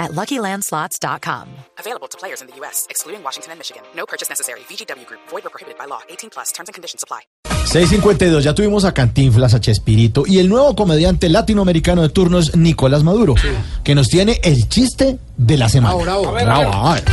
[0.00, 1.46] at LuckyLandSlots.com.
[1.78, 3.82] Available to players in the U.S., excluding Washington and Michigan.
[3.94, 4.60] No purchase necessary.
[4.68, 5.20] VGW Group.
[5.28, 6.00] Void or prohibited by law.
[6.08, 6.50] 18 plus.
[6.50, 7.20] Terms and conditions apply.
[7.66, 13.04] 652, ya tuvimos a Cantinflas, a Chespirito y el nuevo comediante latinoamericano de turnos, Nicolás
[13.04, 13.36] Maduro,
[13.84, 15.94] que nos tiene el chiste de la semana.
[15.94, 17.04] Bravo, Bravo, a ver.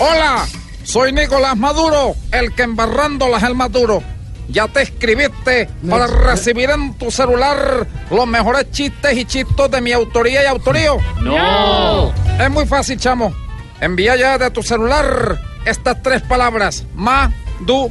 [0.00, 0.48] Hola,
[0.82, 4.02] soy Nicolás Maduro, el que embarrándolas el Maduro.
[4.48, 9.92] Ya te escribiste para recibir en tu celular los mejores chistes y chistos de mi
[9.92, 10.98] autoría y autorío.
[11.20, 12.12] ¡No!
[12.38, 13.34] Es muy fácil, chamo.
[13.80, 16.84] Envía ya de tu celular estas tres palabras.
[16.94, 17.90] Maduro.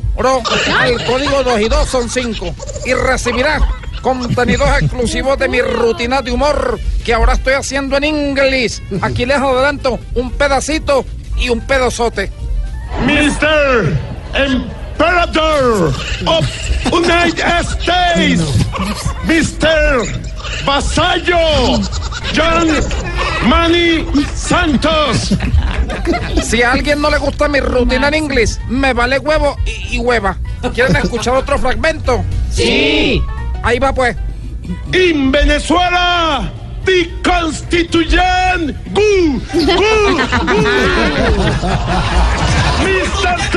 [0.85, 2.55] El código 2 y 2 son 5.
[2.85, 3.61] Y recibirás
[4.01, 8.81] contenidos exclusivos de mi rutina de humor que ahora estoy haciendo en inglés.
[9.01, 11.05] Aquí les adelanto un pedacito
[11.37, 12.31] y un pedazote.
[13.05, 13.97] Mr.
[15.03, 15.91] Imperator
[16.27, 16.47] of
[16.93, 18.41] United States,
[19.27, 20.07] Mr.
[20.63, 21.83] Vasallo,
[22.33, 22.69] John
[23.49, 25.35] Manny Santos.
[26.41, 29.99] Si a alguien no le gusta mi rutina en inglés, me vale huevo y, y
[29.99, 30.37] hueva.
[30.73, 32.23] ¿Quieren escuchar otro fragmento?
[32.49, 33.21] Sí.
[33.61, 34.15] Ahí va pues.
[34.93, 36.49] In Venezuela,
[36.85, 40.63] the Constitution, gu, gu, gu.
[42.83, 43.53] Mr.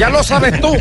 [0.00, 0.74] Ya lo sabes tú.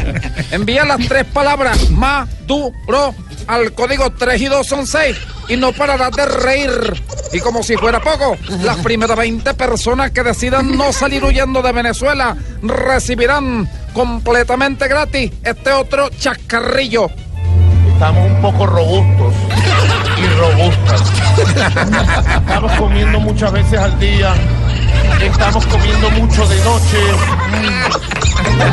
[0.50, 3.14] Envía las tres palabras maduro
[3.48, 5.18] al código 3 y 2 son 6
[5.50, 7.04] y no pararás de reír.
[7.34, 11.74] Y como si fuera poco, las primeras 20 personas que decidan no salir huyendo de
[11.74, 17.10] Venezuela recibirán completamente gratis este otro chascarrillo.
[17.92, 19.34] Estamos un poco robustos
[20.18, 21.04] y robustas.
[22.38, 24.34] Estamos comiendo muchas veces al día.
[25.22, 26.98] Estamos comiendo mucho de noche.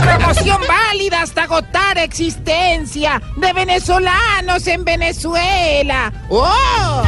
[0.03, 6.13] Promoción válida hasta agotar existencia de venezolanos en Venezuela.
[6.29, 7.03] ¡Oh!